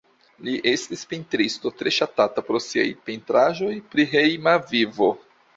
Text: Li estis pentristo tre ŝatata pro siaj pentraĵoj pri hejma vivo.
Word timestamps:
Li 0.45 0.53
estis 0.71 1.03
pentristo 1.11 1.73
tre 1.81 1.93
ŝatata 1.99 2.45
pro 2.49 2.63
siaj 2.69 2.87
pentraĵoj 3.11 3.73
pri 3.93 4.07
hejma 4.15 4.57
vivo. 4.73 5.13